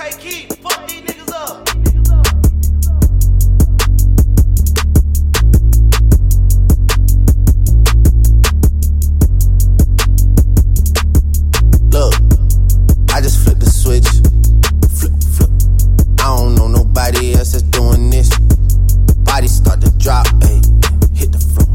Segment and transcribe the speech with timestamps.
[0.00, 1.68] Take heat, fuck these niggas up.
[11.92, 12.14] Look,
[13.12, 14.08] I just flipped the switch.
[14.88, 15.50] Flip, flip.
[16.18, 18.30] I don't know nobody else that's doing this.
[19.18, 20.64] Body start to drop, ayy.
[21.14, 21.68] Hit the floor.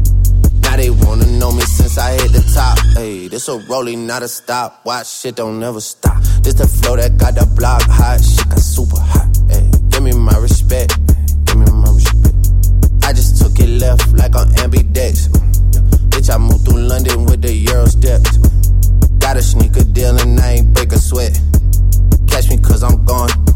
[0.62, 3.30] Now they wanna know me since I hit the top, ayy.
[3.30, 4.84] This a rolling, not a stop.
[4.84, 6.25] Watch shit don't never stop.
[6.46, 8.22] This the flow that got the block hot.
[8.22, 9.66] Shit got super hot, ayy.
[9.90, 10.94] Give me my respect,
[11.42, 12.38] give me my respect.
[13.02, 15.26] I just took it left like on ambidex.
[15.74, 15.82] Yeah.
[16.06, 18.38] Bitch, I moved through London with the Euro steps.
[19.18, 21.34] Got a sneaker deal and I ain't break a sweat.
[22.28, 23.55] Catch me cause I'm gone.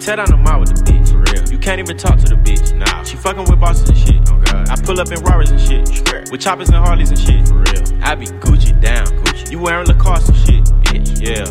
[0.00, 1.12] Tear down the mall with the bitch.
[1.12, 1.52] For real.
[1.52, 2.74] You can't even talk to the bitch.
[2.74, 3.02] Nah.
[3.04, 4.16] She fucking with bosses and shit.
[4.32, 4.70] Oh god.
[4.70, 6.30] I pull up in Rarris and shit.
[6.32, 7.46] With choppers and Harleys and shit.
[7.46, 7.84] For real.
[8.02, 9.06] I be Gucci down.
[9.06, 9.50] Gucci.
[9.52, 10.64] You wearing Lacoste and shit.
[10.88, 11.20] Bitch.
[11.20, 11.44] Yeah.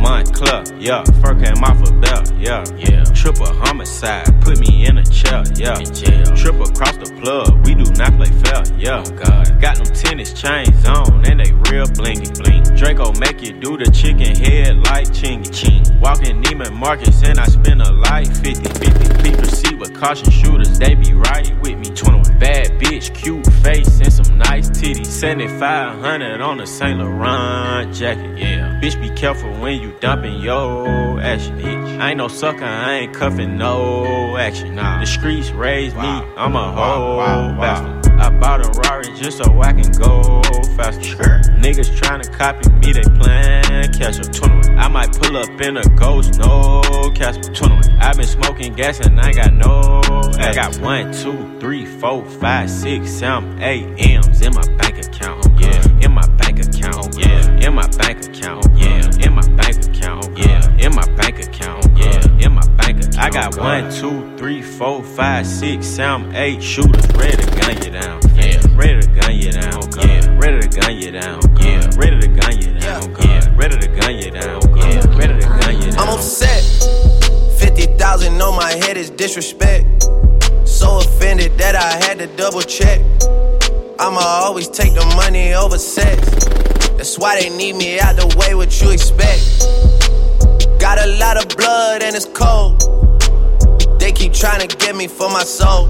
[0.00, 0.64] Moncler.
[0.80, 1.04] Yeah.
[1.20, 2.32] Fur came off a belt.
[2.38, 2.64] Yeah.
[2.74, 3.04] Yeah.
[3.12, 4.24] Triple homicide.
[4.40, 4.89] Put me in
[5.30, 5.78] Yeah.
[5.78, 6.26] Jail.
[6.34, 7.64] Triple across the plug.
[7.64, 8.62] We do not play fair.
[8.76, 9.04] Yeah.
[9.06, 9.60] Oh god.
[9.60, 12.34] Got them tennis chains on and they real blingy.
[12.42, 12.64] Bling.
[12.76, 15.46] Draco make you do the chicken head like Chingy.
[15.54, 16.00] Ching.
[16.00, 19.14] Walking Neiman Marcus and I spend a life 50 50.
[19.20, 20.78] Please proceed with caution shooters.
[20.78, 21.90] They be right with me.
[21.94, 22.19] 21.
[22.40, 25.06] Bad bitch, cute face and some nice titties.
[25.06, 28.38] 7500 on a Saint Laurent jacket.
[28.38, 28.80] Yeah.
[28.82, 31.60] Bitch, be careful when you dumping your action.
[31.60, 32.00] Bitch.
[32.00, 32.64] I ain't no sucker.
[32.64, 34.74] I ain't cuffing no action.
[34.76, 35.00] Nah.
[35.00, 36.02] The streets raised me.
[36.02, 37.18] I'm a whole
[37.60, 37.99] bastard.
[38.20, 40.42] I bought a Rari just so I can go
[40.76, 41.02] faster.
[41.02, 41.40] Sure.
[41.56, 44.32] Niggas tryna copy me, they plan catch up.
[44.32, 44.78] 21.
[44.78, 46.82] I might pull up in a ghost, no
[47.14, 47.52] Casper.
[47.52, 47.98] 21.
[47.98, 50.00] I been smoking gas and I got no.
[50.38, 55.46] I got one, two, three, four, five, six, seven, eight M's in my bank account.
[55.58, 57.16] Yeah, in my bank account.
[57.18, 58.66] Yeah, in my bank account.
[58.74, 60.38] Yeah, in my bank account.
[60.38, 61.89] Yeah, in my bank account.
[63.20, 67.90] I got one, two, three, four, five, six, seven, eight shooters ready to gun you
[67.90, 68.18] down.
[68.34, 69.74] Yeah, ready to gun you down.
[69.74, 71.40] Oh, oh, yeah, ready to gun you down.
[71.60, 73.14] Yeah, oh, ready to gun you down.
[73.20, 74.60] Yeah, ready to gun you down.
[74.74, 75.98] Yeah, ready to gun you down.
[75.98, 76.64] I'm upset.
[77.58, 80.04] 50,000 on my head is disrespect.
[80.64, 83.02] So offended that I had to double check.
[83.98, 86.26] I'ma always take the money over sex.
[86.96, 89.60] That's why they need me out the way, what you expect.
[90.80, 92.99] Got a lot of blood and it's cold.
[94.20, 95.86] Keep trying to get me for my soul.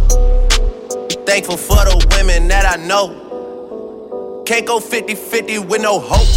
[1.27, 4.45] Thankful for the women that I know.
[4.47, 6.31] Can't go 50 50 with no hope.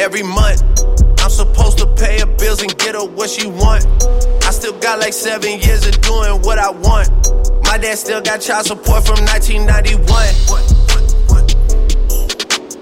[0.00, 0.64] Every month,
[1.22, 3.86] I'm supposed to pay her bills and get her what she want.
[4.42, 7.08] I still got like seven years of doing what I want.
[7.62, 10.10] My dad still got child support from 1991.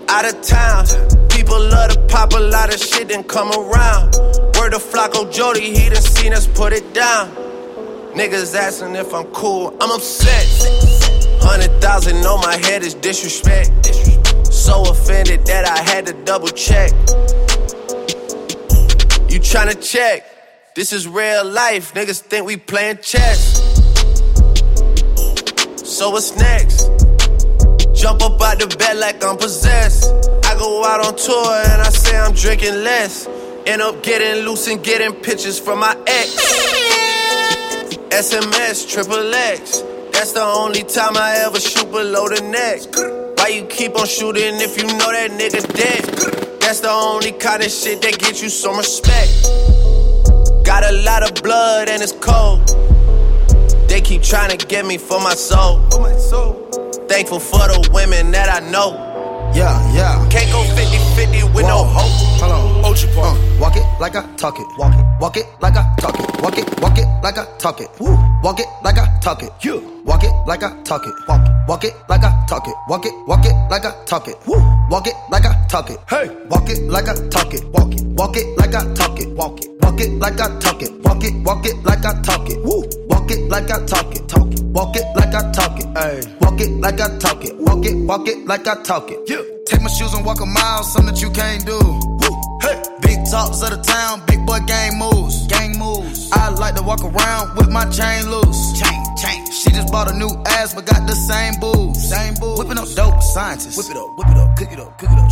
[0.09, 0.86] Out of town,
[1.28, 4.16] people love to pop a lot of shit and come around.
[4.69, 7.31] Word of Flocko oh, Jody, he done seen us put it down.
[8.12, 10.45] Niggas asking if I'm cool, I'm upset.
[11.41, 13.87] Hundred thousand on my head is disrespect.
[14.53, 16.91] So offended that I had to double check.
[19.31, 20.27] You tryna check?
[20.75, 21.95] This is real life.
[21.95, 23.57] Niggas think we playing chess.
[25.83, 26.89] So what's next?
[27.95, 30.13] Jump up out the bed like I'm possessed.
[30.45, 33.38] I go out on tour and I say I'm drinking less.
[33.68, 36.34] End up getting loose and getting pictures from my ex.
[38.09, 39.82] SMS, triple X.
[40.10, 43.36] That's the only time I ever shoot below the neck.
[43.36, 46.60] Why you keep on shooting if you know that nigga dead?
[46.62, 49.44] That's the only kind of shit that gets you some respect.
[50.65, 52.66] Got a lot of blood and it's cold.
[53.86, 55.80] They keep trying to get me for my soul.
[57.06, 59.08] Thankful for the women that I know.
[59.59, 60.28] Yeah, yeah.
[60.31, 62.15] Can't go 50 50 with no hope.
[62.39, 62.78] Hold on.
[63.19, 64.66] Uh, walk it like I talk it.
[64.78, 65.05] Walk it.
[65.21, 66.41] Walk it like I talk it.
[66.41, 67.91] Walk it, walk it like I talk it.
[67.99, 68.16] Woo.
[68.41, 69.51] Walk it like I talk it.
[69.65, 69.81] Yeah.
[70.05, 71.15] Walk it like I talk it.
[71.27, 71.53] Walk it.
[71.66, 72.75] Walk it like I talk it.
[72.89, 74.37] Walk it, walk it like I talk it.
[74.47, 74.63] Woo.
[74.91, 75.99] Walk it like I talk it.
[76.09, 76.28] Hey.
[76.49, 77.65] Walk it like I talk it.
[77.72, 78.04] Walk it.
[78.15, 79.28] Walk it like I talk it.
[79.34, 79.71] Walk it.
[79.83, 80.93] Walk it like I talk it.
[81.03, 81.34] Walk it.
[81.43, 82.65] Walk it like I talk it.
[82.65, 82.84] Woo.
[83.09, 84.28] Walk it like I talk it.
[84.28, 84.58] Talk it.
[84.68, 85.86] Walk it like I talk it.
[85.97, 86.20] Hey.
[86.41, 87.56] Walk it like I talk it.
[87.56, 87.97] Walk it.
[88.06, 89.18] Walk it like I talk it.
[89.26, 89.42] Yeah.
[89.66, 91.78] Take my shoes and walk a mile, something that you can't do.
[91.78, 92.59] Woo.
[92.60, 92.82] Hey.
[93.00, 95.47] Big talks of the town, big boy gang moves.
[95.47, 96.30] Gang moves.
[96.32, 98.78] I like to walk around with my chain loose.
[98.78, 99.47] Chain, chain.
[99.50, 102.09] She just bought a new ass, but got the same boobs.
[102.09, 102.59] Same boobs.
[102.59, 103.78] Whipping up dope scientists.
[103.78, 105.28] Whip it up, whip it up, cook it up, cook it up.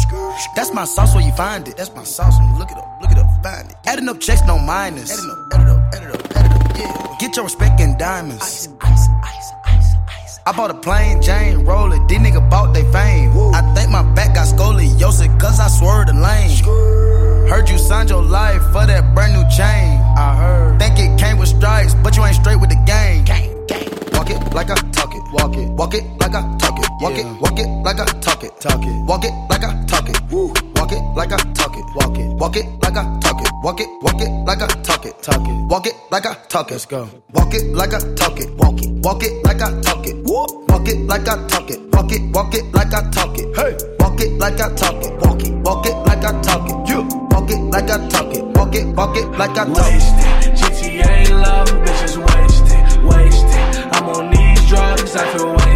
[0.57, 1.77] That's my sauce where you find it.
[1.77, 3.77] That's my sauce when you look it up, look it up, find it.
[3.85, 5.13] Adding up checks, no minus.
[5.13, 7.17] Adding up, add it up, add it up, add it up, yeah.
[7.21, 8.69] Get your respect in diamonds.
[10.49, 12.07] I bought a plain Jane, roll it.
[12.07, 13.33] These nigga bought they fame.
[13.53, 17.51] I think my back got scoliosis, cause I swerved the lane.
[17.51, 19.99] Heard you signed your life for that brand new chain.
[20.17, 20.79] I heard.
[20.79, 23.25] Think it came with stripes, but you ain't straight with the game.
[23.25, 23.91] Gang, gang.
[24.13, 25.23] Walk it like I talk it.
[25.33, 25.69] Walk it.
[25.71, 26.91] Walk it like I talk it.
[27.01, 27.27] Walk it.
[27.43, 28.61] Walk it like I talk it.
[28.61, 29.05] Talk it.
[29.05, 30.21] Walk it like I talk it.
[30.31, 30.55] Woo.
[30.77, 31.85] Walk it like I talk it.
[31.97, 32.27] Walk it.
[32.39, 33.26] Walk it like I talk it.
[33.63, 33.89] Walk it.
[34.03, 35.23] Walk it like I talk it.
[35.23, 35.71] Talk it.
[35.71, 36.75] Walk it like I talk it.
[36.75, 37.09] Let's go.
[37.33, 38.51] Walk it like I talk it.
[38.57, 38.91] Walk it.
[39.05, 40.17] Walk it like I talk it.
[40.25, 40.47] Woo.
[40.69, 41.81] Walk it like I talk it.
[41.93, 42.23] Walk it.
[42.33, 43.57] Walk it like I talk it.
[43.57, 43.77] Hey.
[44.01, 45.13] Walk it like I talk it.
[45.21, 45.53] Walk it.
[45.65, 46.89] Walk it like I talk it.
[46.89, 47.03] You.
[47.31, 48.45] Walk it like I talk it.
[48.57, 48.87] Walk it.
[48.97, 49.93] Walk it like I talk it.
[49.93, 50.37] Wasted.
[50.57, 53.93] GTA love, bitches wasted, wasted.
[53.93, 55.76] I'm on these drugs, I feel wasted, wasted.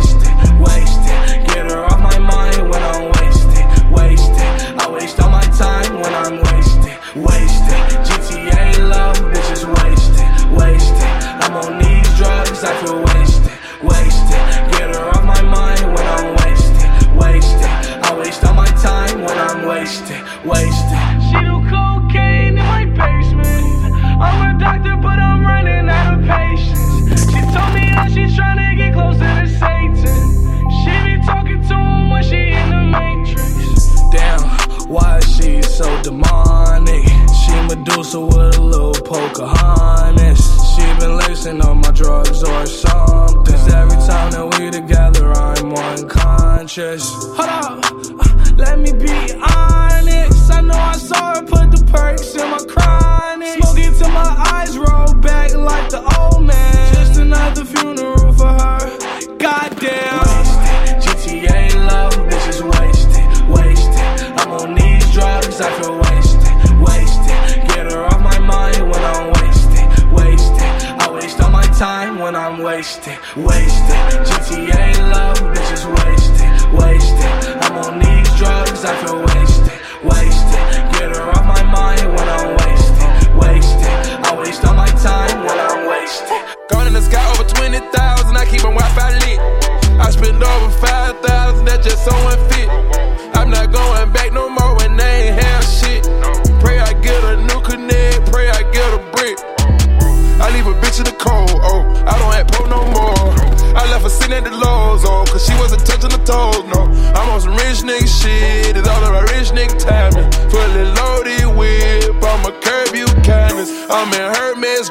[46.10, 47.02] I'm.
[47.36, 50.52] Hold up, uh, let me be honest.
[50.52, 53.58] I know I saw her put the perks in my chronic.
[53.78, 56.94] it till my eyes roll back like the old man.
[56.94, 59.36] Just another funeral for her.
[59.38, 60.18] Goddamn.
[60.26, 61.30] Wasted.
[61.30, 64.00] GTA love, bitches wasted, wasted.
[64.40, 67.68] I'm on these drugs, I feel wasted, wasted.
[67.68, 70.70] Get her off my mind when I'm wasted, wasted.
[71.02, 74.00] I waste all my time when I'm wasted, wasted.
[74.28, 75.59] GTA love,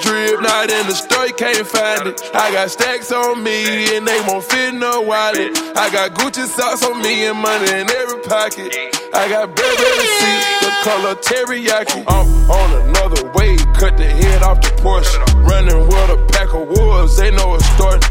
[0.10, 2.20] Drip, not in the store, can't find it.
[2.34, 5.54] I got stacks on me, and they won't fit no wallet.
[5.78, 8.74] I got Gucci socks on me, and money in every pocket.
[9.14, 12.02] I got Burberry seats, the color teriyaki.
[12.10, 15.14] I'm on another wave, cut the head off the Porsche.
[15.45, 18.10] Running with a pack of wolves, they know it's starting.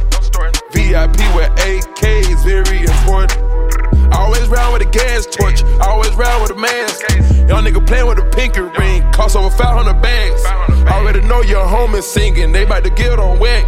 [0.70, 4.14] VIP with AKs, very important.
[4.14, 7.27] Always round with a gas torch, always round with a mask.
[7.48, 10.44] Young nigga playing with a pinky ring, cost over 500 bags.
[10.86, 13.64] Already know your homies singing, they bout to get on whack.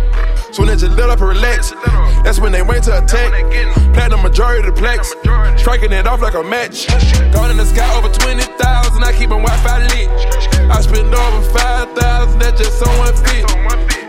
[0.52, 1.70] Soon as you let up and relax,
[2.22, 3.32] that's when they wait to attack.
[4.10, 5.14] The majority of the plex,
[5.58, 6.88] striking it off like a match.
[7.32, 10.10] Gone in the sky over 20,000, I keep my Wi Fi lit.
[10.68, 13.99] I spend over 5,000, that's just so unfit.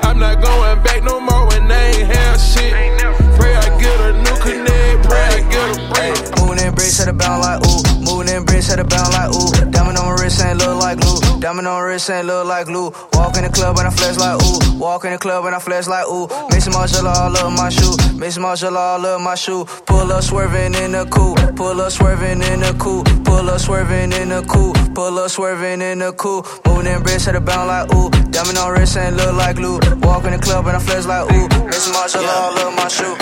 [12.02, 12.92] Diamond on my wrist ain't look like glue.
[13.14, 14.80] Walk in the club and I flex like ooh.
[14.80, 16.28] Walk in the club and I flex like ooh.
[16.50, 17.96] Mixing Margiela all up my shoe.
[18.18, 19.66] Mixing Margiela all up my shoe.
[19.86, 21.56] Pull up swerving in the coupe.
[21.56, 23.08] Pull up swerving in the coupe.
[23.24, 24.78] Pull up swerving in the coupe.
[24.96, 26.48] Pull up swerving in the coupe.
[26.66, 28.10] Moving in bricks at a bound like ooh.
[28.32, 29.80] Diamond on wrist ain't look like glue.
[30.02, 31.48] Walk in the club and I flex like ooh.
[31.66, 33.16] Mixing Margiela all up my shoe.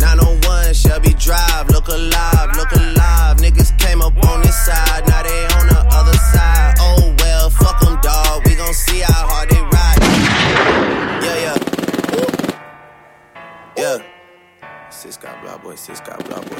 [0.00, 3.36] 901 Shelby Drive, look alive, look alive.
[3.38, 6.67] Niggas came up on this side, now they on the other side
[7.48, 8.46] well, fuck them, dawg.
[8.46, 9.98] We gon' see how hard they ride.
[11.24, 11.56] Yeah, yeah.
[13.76, 14.90] Yeah.
[14.90, 16.56] Sis got blah boy, sis got blah boy.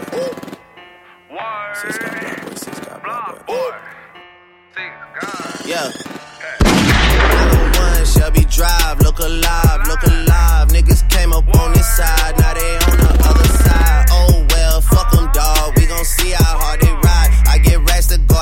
[1.75, 3.73] Sis got blah boy, sis got blah boy.
[5.67, 5.91] Yeah.
[7.35, 10.69] Number one, Shelby Drive, look alive, look alive.
[10.69, 14.07] Niggas came up on this side, now they on the other side.
[14.11, 15.77] Oh well, fuck them, dawg.
[15.77, 17.31] We gon' see how hard they ride.
[17.47, 18.37] I get racks to go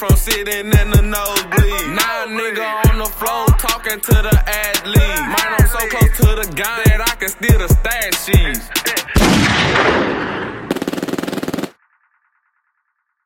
[0.00, 1.94] from sitting in the nosebleed.
[1.94, 5.20] Now nigga on the floor talking to the athlete.
[5.28, 8.79] Mine, I'm so close to the guy that I can steal the stat sheets.